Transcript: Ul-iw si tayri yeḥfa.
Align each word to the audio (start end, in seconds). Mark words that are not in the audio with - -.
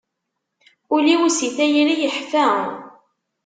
Ul-iw 0.95 1.23
si 1.37 1.47
tayri 1.55 1.95
yeḥfa. 2.01 2.47